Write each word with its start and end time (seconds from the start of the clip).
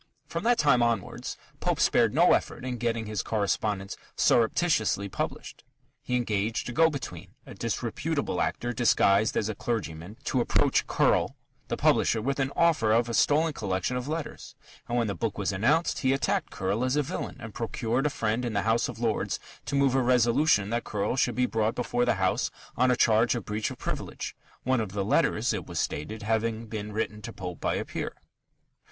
From 0.25 0.43
that 0.45 0.57
time 0.57 0.81
onwards 0.81 1.37
Pope 1.59 1.79
spared 1.79 2.11
no 2.11 2.33
effort 2.33 2.65
in 2.65 2.79
getting 2.79 3.05
his 3.05 3.21
correspondence 3.21 3.95
"surreptitiously" 4.15 5.07
published. 5.09 5.63
He 6.01 6.15
engaged 6.15 6.67
a 6.67 6.71
go 6.71 6.89
between, 6.89 7.35
a 7.45 7.53
disreputable 7.53 8.41
actor 8.41 8.73
disguised 8.73 9.37
as 9.37 9.47
a 9.47 9.53
clergyman, 9.53 10.17
to 10.23 10.41
approach 10.41 10.87
Curll, 10.87 11.35
the 11.67 11.77
publisher, 11.77 12.19
with 12.19 12.39
an 12.39 12.51
offer 12.55 12.91
of 12.91 13.09
a 13.09 13.13
stolen 13.13 13.53
collection 13.53 13.95
of 13.95 14.07
letters, 14.07 14.55
and, 14.89 14.97
when 14.97 15.05
the 15.05 15.13
book 15.13 15.37
was 15.37 15.51
announced, 15.51 15.99
he 15.99 16.13
attacked 16.13 16.49
Curll 16.49 16.83
as 16.83 16.95
a 16.95 17.03
villain, 17.03 17.37
and 17.39 17.53
procured 17.53 18.07
a 18.07 18.09
friend 18.09 18.43
in 18.43 18.53
the 18.53 18.63
House 18.63 18.89
of 18.89 18.97
Lords 18.97 19.39
to 19.65 19.75
move 19.75 19.93
a 19.93 20.01
resolution 20.01 20.71
that 20.71 20.83
Curll 20.83 21.15
should 21.15 21.35
be 21.35 21.45
brought 21.45 21.75
before 21.75 22.05
the 22.05 22.15
House 22.15 22.49
on 22.75 22.89
a 22.89 22.95
charge 22.95 23.35
of 23.35 23.45
breach 23.45 23.69
of 23.69 23.77
privilege, 23.77 24.35
one 24.63 24.81
of 24.81 24.93
the 24.93 25.05
letters 25.05 25.53
(it 25.53 25.67
was 25.67 25.79
stated) 25.79 26.23
having 26.23 26.65
been 26.65 26.91
written 26.91 27.21
to 27.21 27.31
Pope 27.31 27.59
by 27.61 27.75
a 27.75 27.85
peer. 27.85 28.15